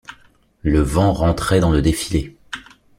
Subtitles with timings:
[0.63, 2.35] Le vent rentrait dans le défilé.